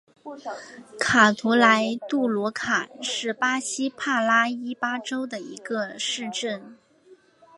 [0.99, 6.75] 卡图莱杜罗卡是巴西帕拉伊巴州的一个市镇。